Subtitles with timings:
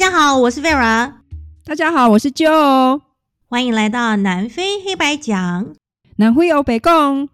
[0.00, 1.12] 家好，我是 Vera。
[1.62, 3.02] 大家好，我是 Joe。
[3.50, 5.74] 欢迎来到南非黑白讲。
[6.16, 7.28] 南非欧北共。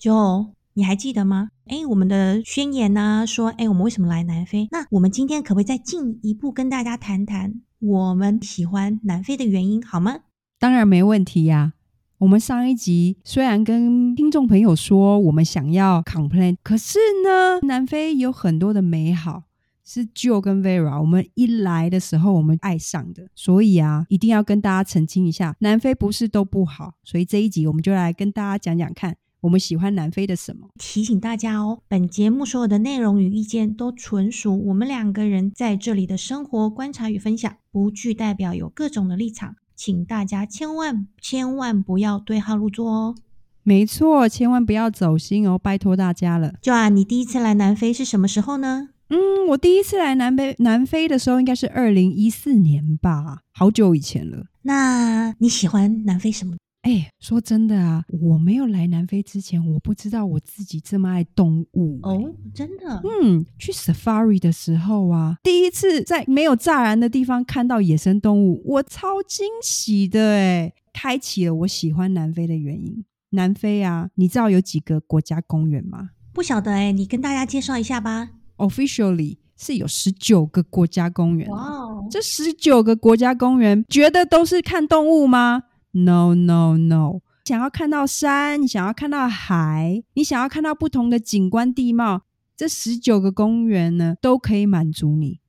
[0.00, 1.50] Joe，你还记得吗？
[1.66, 3.26] 哎，我们的宣言呢、啊？
[3.26, 4.66] 说，哎，我们为什么来南非？
[4.70, 10.20] 那我们今天可不可以再进一步跟大家谈谈我们喜欢南非的原因，好吗？
[10.58, 11.72] 当然没问题呀、啊。
[12.20, 19.42] 我们上一集虽然跟听众朋友说我们想要 complain，可是呢，南非有很多的美好，
[19.86, 26.94] 是 Joe 跟 Vera 我们一来的时候我们爱上的，所以啊，一定要跟大家澄清一下，南非不是都不好。
[27.04, 30.68] 所以这一集我们就来跟大家讲讲看，我们喜欢南非的什么。
[30.76, 39.54] 提醒大家哦，本节目所有的内容与意见都纯属我们两个人在这里的生活观察与分享，不具代表有各种的立场。
[39.76, 43.14] 请大家千万千万不要对号入座哦！
[43.62, 46.54] 没错，千万不要走心哦，拜托大家了。
[46.62, 48.88] 就啊，你第一次来南非是什么时候呢？
[49.08, 54.46] 嗯，我第一次来南非南非的时候应该是二零一四年吧，好久以前了。
[54.62, 56.56] 那你喜欢南非什么？
[56.82, 63.02] 哎，说真的啊，我没有来南非之前，我不知道我自己这么爱动物哦，真的。
[63.02, 73.04] 嗯，去 Safari 的时候啊，第一次在没有栅栏的地方看到野生动物，我超惊喜的哎，开启了我喜欢南非的原因。
[73.30, 76.10] 南非啊，你知道有几个国家公园吗？
[76.32, 78.30] 不晓得哎，你跟大家介绍一下吧。
[78.56, 81.48] Officially 是有十九个国家公园。
[81.48, 85.62] 哇哦，这十九个国家公园，觉得都是看动物吗
[85.92, 87.20] ？No no no！
[87.44, 92.22] 想要看到山，你想要看到海，你想要看到不同的景观地貌，
[92.56, 95.40] 这十九个公园呢都可以满足你。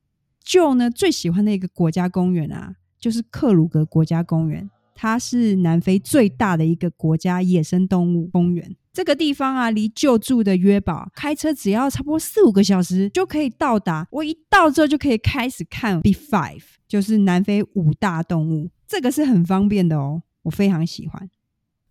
[0.42, 4.70] 就呢最喜欢的一个国家公园啊，就是克鲁格国家公园，
[5.00, 8.74] 它是南非最大的一个国家野生动物公园。
[8.92, 14.08] 这个地方啊，离就住的约堡开车只要差不多四五个小时就可以到达。
[14.10, 20.24] 我一到这就可以开始看 B Five，就是南非五大动物，这个是很方便的哦。
[20.42, 21.30] 我非常喜欢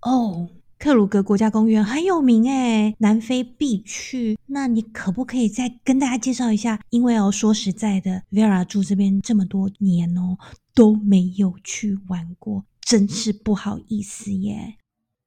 [0.01, 4.37] 哦，克鲁格国家公园很有名诶，南非必去。
[4.47, 6.81] 那你可不可以再跟大家介绍一下？
[6.89, 10.37] 因为哦，说实在的，Vera 住这边这么多年哦，
[10.75, 14.75] 都没有去玩过，真是不好意思耶。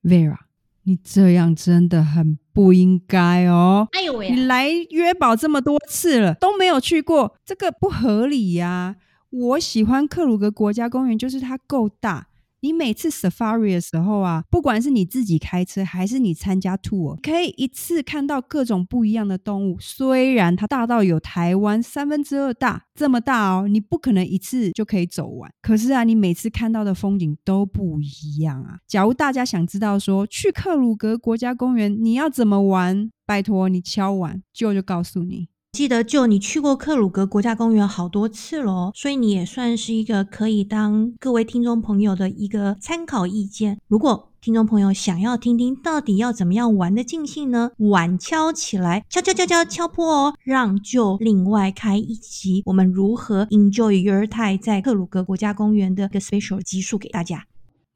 [0.03, 0.39] Vera，
[0.85, 3.87] 你这样真的很不应该哦。
[3.93, 8.97] 哎呦喂，你来约堡这么多次了，都没有去过，这个不合理呀。
[9.29, 12.29] 我喜欢克鲁格国家公园，就是它够大。
[12.61, 19.77] 你每次 Safari 的时候啊，不管是你自己开车还是你参加 tour，可以一次看到各种不一样的动物。
[19.81, 25.51] 虽然它大到有台湾三分之二大这么大哦，你不可能一次就可以走完。
[25.63, 28.79] 可是啊，你每次看到的风景都不一样啊。
[28.87, 35.50] 假如大家想知道说去克鲁格国家公园你要怎么玩，拜托你敲碗，Joe 就告诉你。
[35.73, 43.81] 记得就你去过克鲁格国家公园好多次了，所以你也算是一个可以当各位听众朋友的一个参考意见。
[43.87, 47.71] 如果听众朋友想要听听到底要怎么样玩得尽兴呢？
[47.77, 57.45] 碗敲起来，敲敲敲敲敲破哦，让就另外开一集，我们如何 enjoy your time 在克鲁格国家公园的一个 special 集数给大家。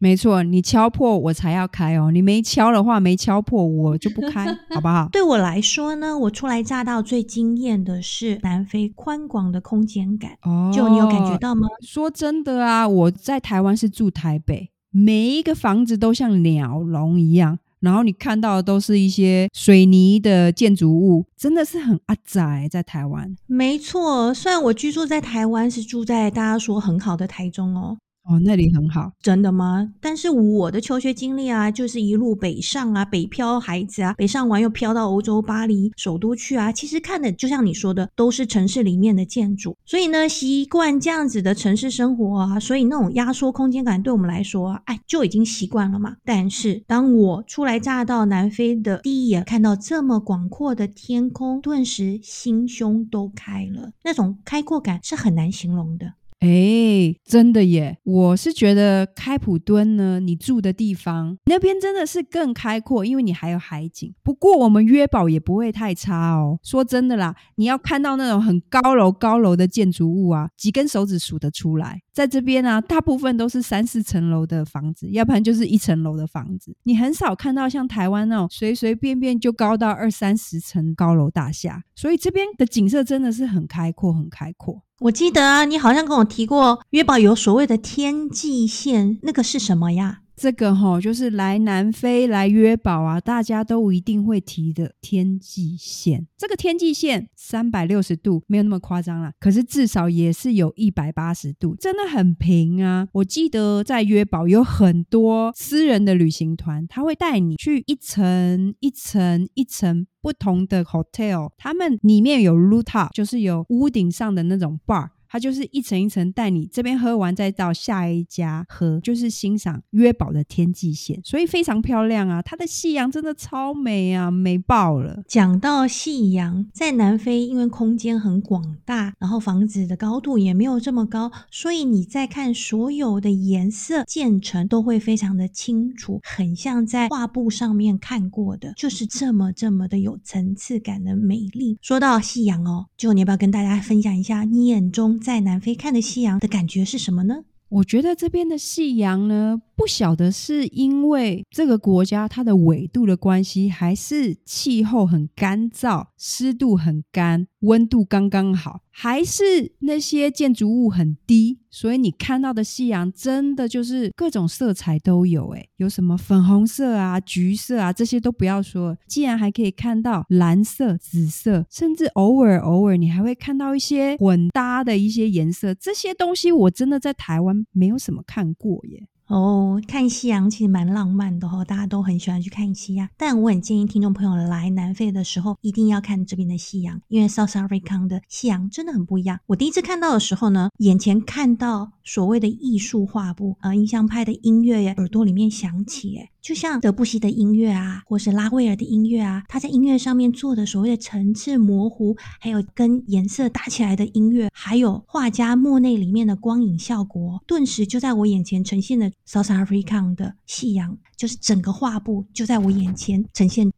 [0.05, 2.11] 没错，你敲破我才要开哦。
[2.11, 5.09] 你没敲的话，没敲破我就不开， 好不好？
[5.11, 10.33] 对我来说呢，我初来乍到最惊艳的是南非宽广的空间感。
[10.43, 11.67] 哦，就你有感觉到吗？
[11.81, 23.35] 说真的啊，我在台湾是住台北，每一个房子都像鸟笼一样，然后你看到的都是一些水泥的建筑物，真的是很阿宅在台湾。
[23.47, 27.97] 没错，虽然我居住在台湾，是住在大家说很好的台中哦。
[28.25, 29.93] 哦，那里很好，真的吗？
[30.01, 36.73] 但是我的求学经历啊，就是一路北上啊，北漂孩子啊，北上完又飘到欧洲巴黎首都去啊。
[36.73, 46.17] 其实看的就像你说的，都是城市里面的建筑，所以呢，习惯这样子的城市生活啊，所以那种压缩空间感对我们来说啊，哎，就已经习惯了嘛。
[46.25, 56.15] 但是当我初来乍到南非的第一眼，看到这么广阔的天空，顿时心胸都开了，那种开阔感是很难形容的。
[56.45, 57.97] 哎，真的耶！
[58.05, 64.15] 我是觉得开普敦呢，你住的地方那边真的是更开阔，因为你还有海景。
[64.23, 66.59] 不过我们约堡也不会太差哦。
[66.63, 72.03] 说真的啦，你要看到那种很高楼高楼的建筑物啊，几根手指数得出来。
[72.15, 76.75] 在这边啊，大部分都是三四层楼的房子，要不然就是一层楼的房子。
[76.85, 81.83] 你很少看到像台湾那种随随便便就高到二三十层高楼大厦。
[81.97, 84.81] 所以这边的景色真的是很开阔，很开阔。
[85.01, 90.21] 我记得啊，你好像跟我提过约堡有所谓的天际线，那个是什么呀？
[90.37, 96.27] 这个哈，就是来南非来约堡啊，大家都一定会提的天际线。
[96.37, 103.09] 这个天际线三百六十度没有那么夸张啦，可是至少也是有一百八十度，真的很平啊。
[103.13, 115.09] 我记得在约堡有很多私人的旅行团，他会带你去一层一层一层不同的 hotel，他们里面有 rooftop，就是有屋顶上的那种 bar。
[115.35, 122.41] 它就是一层一层带你这边喝完，再到下一家喝，就是欣赏约堡的天际线，所以非常漂亮啊！
[122.41, 125.25] 它的夕阳真的超美啊，美爆了。
[125.27, 141.77] 讲到夕阳，在南非因为空间很广大，然后房子的高度也没有这么高，所以你在看所有的颜色渐层都会非常的清楚，很像在画布上面看过的，就是这么这么的有层次感的美丽。
[141.83, 145.19] 说到夕阳哦，就你要不要跟大家分享一下你眼中？
[145.25, 147.45] 在南非看的夕阳的感觉是什么呢？
[147.71, 165.51] 我觉得这边的夕阳呢，不晓得是因为这个国家它的纬度的关系，还是气候很干燥，湿度很干，温度刚刚好，还是那些建筑物很低，所以你看到的夕阳真的就是各种色彩都有。
[165.51, 175.75] 诶，有什么粉红色啊、橘色啊，这些都不要说，竟然还可以看到蓝色、紫色，甚至偶尔偶尔你还会看到一些混搭的一些颜色。
[175.75, 179.09] 这些东西我真的在台湾没有什么看过耶。
[179.27, 183.09] 哦，看夕阳其实蛮浪漫的哦，大家都很喜欢去看夕阳。
[183.17, 189.41] 但我很建议听众朋友来南非的时候，一定要看这边的夕阳，因为 South Africa 的夕阳真的很不一样。
[189.47, 213.73] 我第一次看到的时候呢，眼前看到所谓的艺术画布，呃，印象派的音乐呀，耳朵里面响起，诶就像德布西的音乐啊，或是拉威尔的音乐啊，他在音乐上面做的所谓的层次模糊，还有跟颜色搭起来的音乐，还有画家莫内里面的光影效果，顿时就在我眼前呈现了 South Africa 的夕阳，就是整个画布就在我眼前呈现。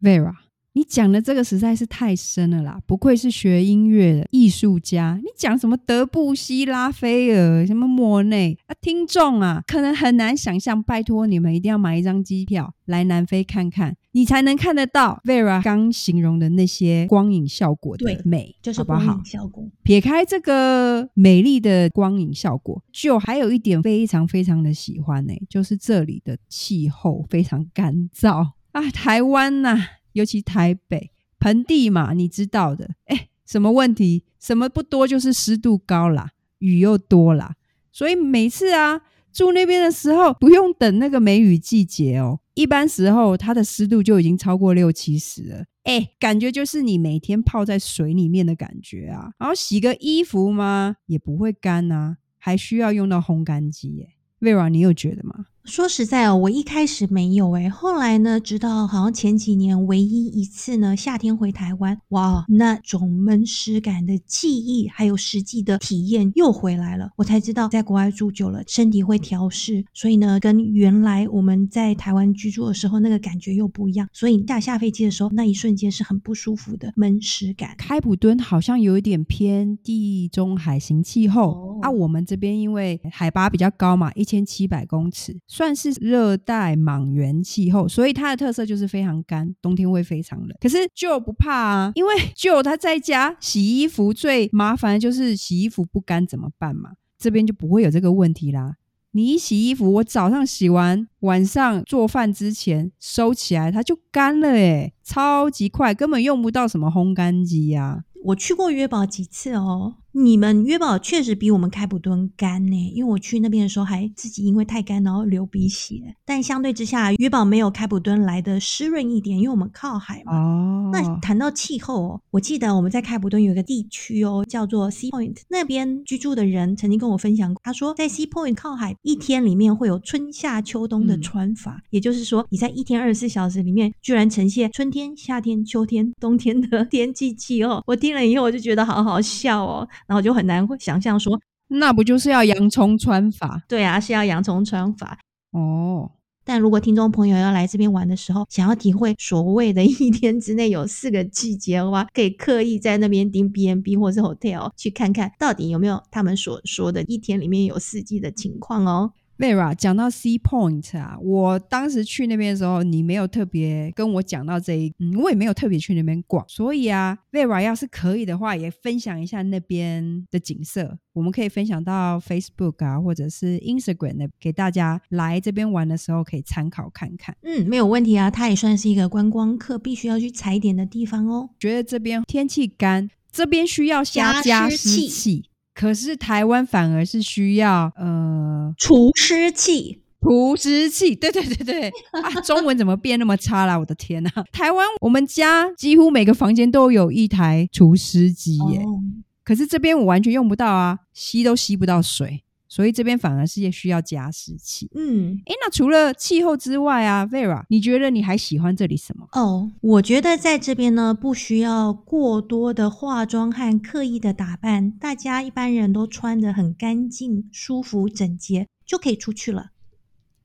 [0.00, 0.34] Vera。
[0.74, 2.80] 你讲的这个实在是太深了啦！
[2.86, 5.20] 不愧是学音乐的艺术家。
[5.22, 8.74] 你讲什么德布西、拉斐尔、什么莫内啊？
[8.80, 10.82] 听众啊，可能很难想象。
[10.82, 19.68] 拜托你们一定要买一张机票来南非看看，你才能看得到 Vera 刚形容的那些光影效果的美，就是光影效果。
[19.82, 29.88] 撇开这个美丽的光影效果，就还有一点非常非常的喜欢呢、欸，就是这里的气候非常干燥啊，台湾呐、啊。
[30.12, 32.90] 尤其台北盆地嘛，你知道的。
[33.06, 34.24] 哎，什么问题？
[34.38, 37.54] 什么不多，就是湿度高啦，雨又多啦。
[37.92, 39.00] 所以每次啊
[39.32, 45.64] 住那边的时候，不用等那个梅雨季节哦，一般时候它的湿度就已经超过六七十了。
[45.84, 49.32] 哎，感觉就是你每天泡在水里面的感觉啊。
[49.38, 53.96] 然后洗个衣服嘛，也不会干啊，还需要用到烘干机。
[53.96, 54.08] 耶
[54.40, 55.46] ，Vera，你有觉得吗？
[55.64, 77.76] 说实在哦，我一开始没有诶，后来呢，直到好像前几年唯一一次呢，夏天回台湾，哇，那种闷湿感的记忆还有实际的体验又回来了，我才知道在国外住久了，身体会调试，所以呢，跟原来我们在台湾居住的时候那个感觉又不一样，所以下下飞机的时候，那一瞬间是很不舒服的闷湿感。
[77.78, 85.38] 开普敦好像有一点偏地中海型气候，哦，啊，我们这边因为海拔比较高嘛，一千七百公尺。
[85.52, 90.56] 算是热带莽原气候，所以它的特色就是非常干，冬天会非常冷。
[90.58, 96.92] 可是就不怕啊，因为 就他在家洗衣服最麻烦的就是洗衣服不干怎么办嘛？
[97.18, 98.76] 这边就不会有这个问题啦。
[99.10, 108.04] 你一洗衣服，我早上洗完，晚上做饭之前收起来，它就干了诶，超级快，根本用不到什么烘干机呀。
[108.24, 109.96] 我去过约堡几次哦。
[110.12, 115.94] 你们约堡确实比我们开普敦干呢，因为我去那边的时候还自己因为太干然后流鼻血。
[116.24, 120.36] 但相对之下，约堡没有开普敦来的湿润一点，因为我们靠海嘛。
[120.36, 120.90] 哦。
[120.92, 137.82] 那谈到气候哦，我记得我们在开普敦有一个地区哦，叫做 Sea Point，那边居住的人曾经跟我分享过，他说在 Sea Point 靠海，一天里面会有春夏秋冬的穿法，嗯、也就是说你在一天二十四小时里面，居然呈现春天、夏天、秋天、冬天的 天气气候。
[137.86, 139.88] 我听了以后，我就觉得好好笑哦。
[140.06, 143.62] 然后就很难会想象说，那不就是要洋葱穿法？
[143.68, 145.18] 对啊，是要洋葱穿法
[145.52, 146.10] 哦。
[146.44, 159.12] 但如果听众朋友要来这边玩的时候，想要体会所谓的一天之内有四个季节的话，可以刻意在那边订 B&B 或是 hotel 去看看到底有没有他们所说的一天里面有四季的情况哦。
[159.38, 177.36] Vera 讲到 C Point 啊，我当时去那边的时候，你没有特别跟我讲到这一，嗯，我也没有特别去那边逛，所以啊，Vera 要是可以的话，也分享一下那边的景色，我们可以分享到 Facebook 啊，或者是 Instagram 的，给大家来这边玩的时候可以参考看看。
[177.42, 181.50] 嗯，没有问题啊，它也算是一个观光客必须要去踩点的地方哦。
[181.58, 185.46] 觉得这边天气干，这边需要加加湿器。
[185.82, 192.30] 可是台湾反而是需要呃除湿器，除湿器， 对对对对啊！
[192.42, 193.76] 中文怎么变那么差啦？
[193.76, 194.30] 我的天呐！
[194.52, 199.00] 台湾我们家几乎每个房间都有一台除湿机耶，哦、
[199.42, 202.44] 可是这边我完全用不到啊，吸都吸不到水。
[202.72, 204.88] 所以这边反而是也需要加湿器。
[204.94, 209.28] 嗯，诶，那除了气候之外啊，Vera，你觉得你还喜欢这里什么？
[209.32, 219.72] 哦，我觉得在这边呢，不需要过多的化妆和刻意的打扮，大家一般人都穿的很干净、舒服、整洁，就可以出去了。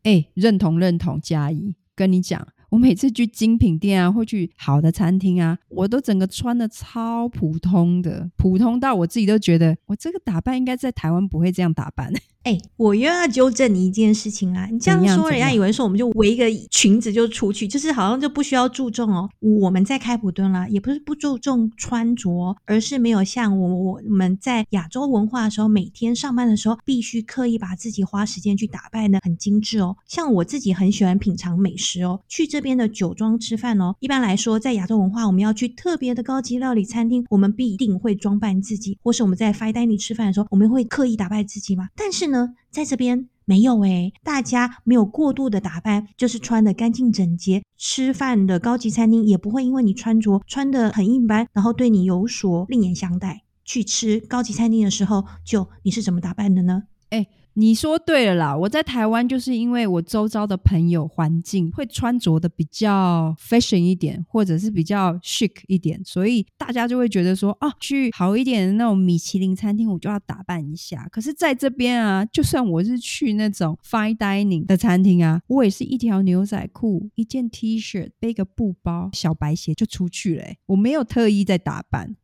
[0.04, 2.46] 诶，认同认同，佳怡，跟你讲。
[2.70, 12.12] 我每次去精品店啊，或去好的餐厅啊，我都整个穿的超普通的，普通到我自己都觉得，我这个打扮应该在台湾不会这样打扮。
[12.44, 14.70] 哎、欸，我又要纠正你一件事情啦！
[14.72, 19.30] 你这样说，人家以为说我们就围一个裙子就出去，就是好像就不需要注重哦。
[19.42, 29.98] 我们在开普敦啦，也不是不注重穿着，而是没有像我我们在亚洲文化的时候，每天上班的时候必须刻意把自己花时间去打扮的很精致哦。
[30.08, 33.96] 像我自己很喜欢品尝美食哦，去这边的酒庄吃饭哦。
[34.02, 41.88] 一般来说，在亚洲文化，我们要去特别的高级料理餐厅，我们必定会装扮自己，或是我们在 fine dining 吃饭的时候，我们会刻意打扮自己吗？
[41.96, 47.64] 但是呢，在这边没有诶，大家没有过度的打扮，就是穿得干净整洁。
[47.78, 53.44] 吃饭的高级餐厅也不会因为你穿着穿得很一般，然后对你有所另眼相待。
[53.64, 56.84] 去吃高级餐厅的时候，就你是怎么打扮的呢？
[57.10, 57.28] 诶
[57.60, 71.08] 你说对了啦，我在台湾就是因为我周遭的朋友环境会穿着的比较 fashion 一点，或者是比较 chic 一点，所以大家就会觉得说，哦，去好一点的那种米其林餐厅，我就要打扮一下。
[71.12, 82.16] 可是在这边啊，就算我是去那种 fine dining 的餐厅啊，我也是一条牛仔裤、一件 T 恤、背个布包、小白鞋就出去了，我没有特意在打扮。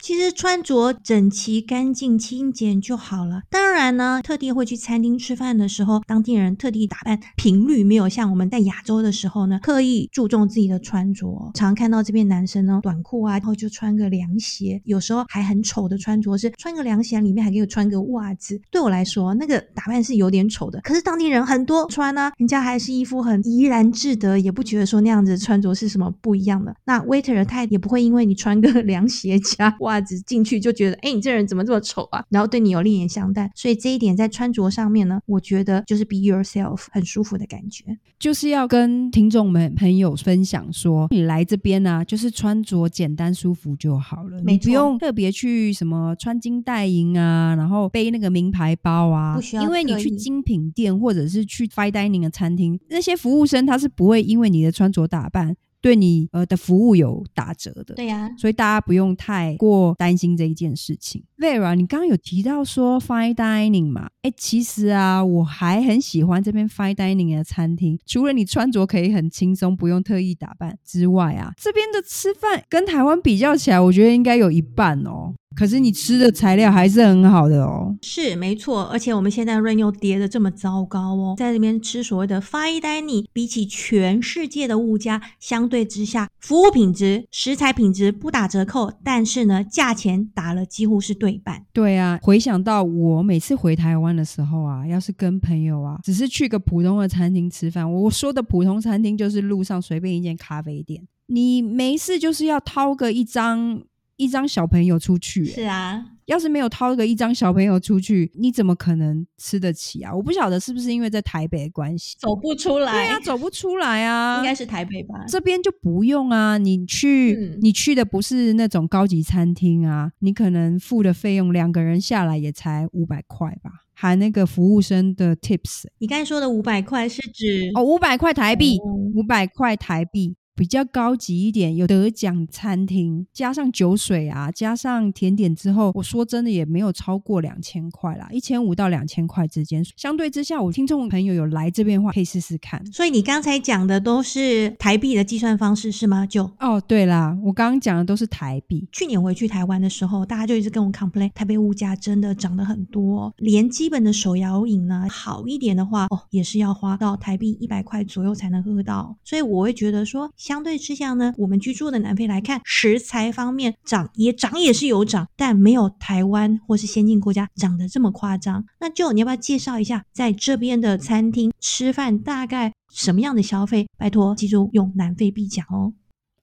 [0.00, 3.42] 其实穿着整齐、干净、清洁就好了。
[3.50, 11.50] 当然呢，特地会去餐厅吃饭的时候，当地人特地打扮频率没有像我们在亚洲的时候呢，刻意注重自己的穿着。
[11.54, 18.60] 常看到这边男生呢，短裤啊，然后就穿个凉鞋，有时候还很丑的穿着是穿个凉鞋里面还可以穿个袜子。
[18.70, 20.80] 对我来说，那个打扮是有点丑的。
[20.82, 26.74] 可是当地人很多穿呢、人家还是一副很怡然自得，也不觉得说那样子穿着是什么不一样的。
[26.84, 29.95] 那 waiter 的态度也不会因为你穿个 凉鞋加袜。
[29.96, 32.22] 袜子进去就觉得，哎，你这人怎么这么丑啊？
[32.28, 37.84] 然后对你有另眼相待，所以这一点在穿着上面呢，我觉得就是 be yourself，很舒服的感觉。
[38.18, 49.62] 就是要跟听众们朋友分享说，你来这边呢、啊，就是穿着简单舒服就好了，没，你不用特别去什么穿金戴银啊，然后背那个名牌包啊，不需要。
[49.62, 55.56] 因为你去精品店或者是去 fine dining 的餐厅，那些服务生他是不会因为你的穿着打扮。
[55.86, 61.22] 对你呃的服务有打折的，对呀、啊，所以大家不用太过担心这一件事情。
[61.38, 64.10] Vera，你刚刚有提到说 fine dining 嘛？
[64.22, 75.36] 哎，其实啊，我还很喜欢这边 fine dining 的餐厅，除了你穿着可以很轻松，不用特意打扮之外啊，这边的吃饭跟台湾比较起来，我觉得应该有一半哦。
[75.56, 91.64] 可是你吃的材料还是很好的哦，是没错，而且我们现在 rent 又跌的这么糟糕哦，在这边吃所谓的 fine dining，比起全世界的物价，相对之下，服务品质、食材品质不打折扣，但是呢，价钱打了几乎是对半。
[91.72, 103.82] 对啊，回想到我每次回台湾的时候啊，要是跟朋友啊，只是去个普通的餐厅吃饭，我说的普通餐厅就是路上随便一间咖啡店，你没事就是要掏个一张。
[104.16, 110.14] 一张小朋友出去，是啊，要是没有掏个一张小朋友出去，你怎么可能吃得起啊？
[110.14, 112.92] 我不晓得是不是因为在台北的关系，走不出来。
[112.92, 115.24] 对啊，走不出来啊，应该是台北吧？
[115.28, 125.84] 这边就不用啊，你去，嗯、你去的不是那种高级餐厅啊，你可能付的费用两个人下来也才五百块吧，含那个服务生的 tips。
[125.98, 128.78] 你刚才说的五百块是指哦，五百块台币，
[129.14, 130.36] 五百块台币。
[130.56, 139.84] 比较高级一点，有得奖餐厅，加上酒水啊，加上甜点之后，我说真的也没有超过两千块啦，一千五到两千块之间。
[139.96, 142.84] 相对之下，我听众朋友有来这边的话，可以试试看。
[142.90, 146.24] 所以你刚才讲的都是台币的计算方式是吗？
[146.24, 148.88] 就哦，对啦，我刚刚讲的都是台币。
[148.90, 159.14] 去年回去台湾的时候，大家就一直跟我 complain，台北物价真的涨得很多，连基本的手摇饮呢，好一点的话，哦，也是要花到台币一百块左右才能喝到。
[159.22, 160.30] 所以我会觉得说。
[160.46, 168.64] 相对之下呢，我们居住的南非来看，食材方面涨也涨也是有涨，但没有台湾或是先进国家涨得这么夸张。
[168.78, 173.88] 那就你要不要介绍一下，在这边的餐厅吃饭大概什么样的消费？
[173.98, 175.92] 拜托，记住用南非币讲哦。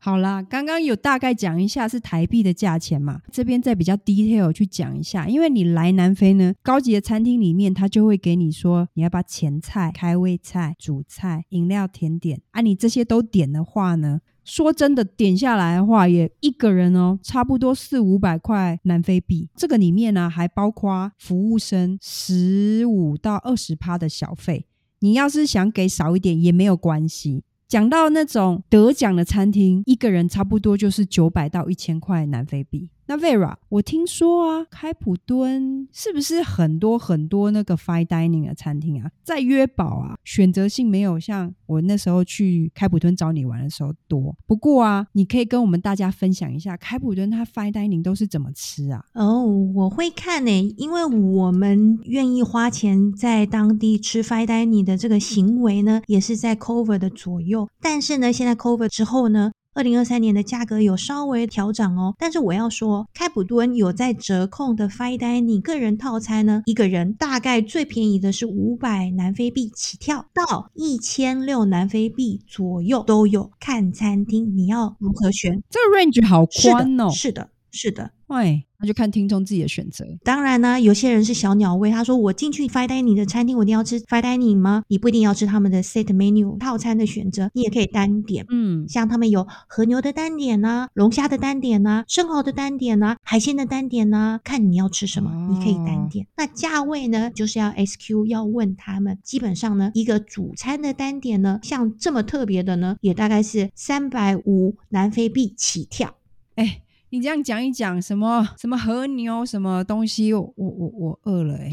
[0.05, 24.65] 好啦，刚刚有大概讲一下是台币的价钱嘛，这边再比较 detail 去讲一下，因为你来南非呢，高级的餐厅里面，他就会给你说，你要把前菜、开胃菜、主菜、饮料、甜点啊，你这些都点的话呢，说真的，点下来的话，也一个人哦，差不多四五百块南非币，这个里面呢，还包括服务生十五到二十趴的小费，
[24.99, 27.45] 你要是想给少一点也没有关系。
[27.73, 32.87] 讲到那种得奖的餐厅，一个人差不多就是九百到一千块南非币。
[33.13, 39.11] 那 Vera，我听说啊，开普敦是不是很多很多那个 fine dining 的餐厅啊？
[39.23, 44.35] 在约堡啊，选择性没有像我那时候去开普敦找你玩的时候多。
[44.47, 49.05] 不过啊，你可以跟我们大家分享一下开普敦它 fine dining 都是怎么吃啊？
[49.13, 57.69] 哦，我会看呢、因为我们愿意花钱在当地吃 fine dining 的这个行为呢，也是在 cover 的左右。
[57.79, 59.51] 但是呢，现在 cover 之后呢？
[59.75, 73.51] 二零二三年的价格有稍微调整哦，但是我要说，开普敦有在折扣的 Fine Dining 个人套餐呢，一个人大概最便宜的是五百南非币起跳，到一千六南非币左右都有。
[73.59, 78.65] 看餐厅你要如何选，这个 range 好宽哦，是的，是的，是的，喂。
[78.79, 80.05] 那就看听众自己的选择。
[80.25, 84.83] 当然呢，有些人是小鸟胃，他说我进去 Fine Dining 的餐厅，我一定要吃 Fine Dining 吗？
[84.89, 88.45] 你不一定要吃他们的 Set Menu 套餐的选择，你也可以单点。
[88.49, 96.27] 嗯，像他们有和牛的单点呐、啊，龙虾的单点呐、啊，生蚝的单点呐、啊，海鲜的单点呐、啊，看你要吃什么，哦、你可以单点。
[96.35, 99.17] 那价位呢，就是要 SQ 要问他们。
[99.23, 106.15] 基本上呢，一个主餐的单点呢，像这么特别的呢，也大概是三百五南非币起跳。
[106.55, 106.82] 哎。
[107.13, 111.71] 你这样讲一讲，什么什么和牛什么东西，我我我我饿了哎、欸，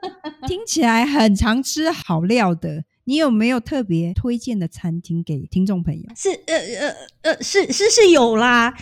[0.48, 2.82] 听起来很常吃好料的。
[3.04, 6.02] 你有没有特别推荐的餐厅给听众朋友？
[6.16, 8.74] 是呃呃呃，是是是有啦。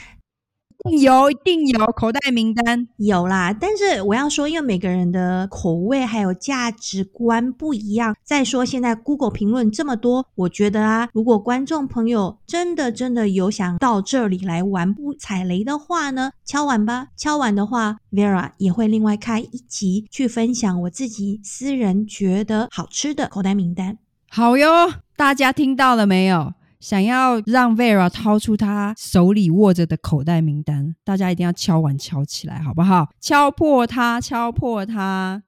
[0.91, 8.15] 有，一定有口袋名单有啦，但是我要说，因为每个人的口味还有价值观不一样。
[8.23, 17.09] 再说现在 Google 评论这么多，我觉得啊，如果观众朋友真的真的有想到这里来玩不踩雷的话呢，敲碗吧。
[17.17, 23.99] 敲碗的话，Vera 也会另外开一集去分享我自己私人觉得好吃的口袋名单。
[24.29, 26.53] 好哟，大家听到了没有？
[26.81, 33.09] 想要让 Vera 掏出他手里握着的口袋名单，大家一定要敲碗敲起来，好不好？
[33.21, 35.43] 敲破它，敲破它！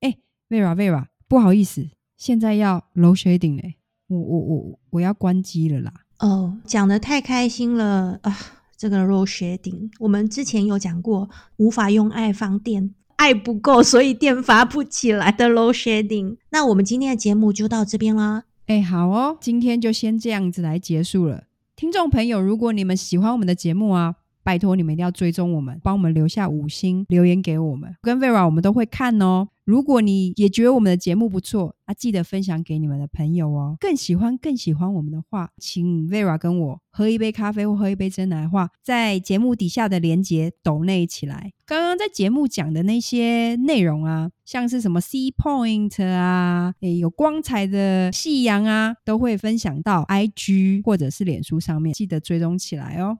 [0.00, 0.16] 哎
[0.48, 3.76] ，Vera，Vera，不好意思，现在要 load shedding 嘞，
[4.08, 5.92] 我我我我要关机了啦。
[6.18, 8.36] 哦，讲得太开心了啊！
[8.76, 16.36] 这个 load shedding，我们之前有讲过，无法用爱放电，爱不够，所以电发不起来的 load shedding。
[16.50, 18.44] 那我们今天的节目就到这边啦。
[18.66, 21.44] 哎，好哦，今天就先这样子来结束了。
[21.76, 29.48] 听众朋友，如果你们喜欢我们的节目啊，拜托你们一定要追踪我们，帮我们留下五星留言给我们，跟 Vera 我们都会看哦。
[29.64, 33.76] 如果你也觉得我们的节目不错啊，记得分享给你们的朋友哦。
[33.80, 41.50] 更喜欢更喜欢我们的话，请 Vera 跟我喝一杯咖啡或喝一杯珍奶的话，在节目底下的连结抖内起来。
[41.66, 53.18] 刚刚在节目讲的那些内容啊，像是什么 C Point 啊，诶，有光彩的夕阳啊，都会分享到 IG 或者是脸书上面，记得追踪起来哦。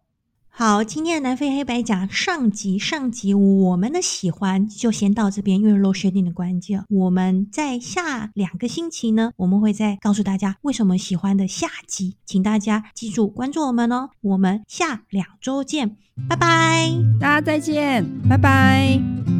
[0.59, 15.95] 好，今天的南非黑白讲上集，上集我们的喜欢就先到这边，因为落雪定的关键，我们在下两个星期呢，我们会再告诉大家为什么喜欢的下集，请大家记住关注我们哦，我们下两周见，
[16.27, 16.90] 拜拜，
[17.21, 19.36] 大家再见，拜拜。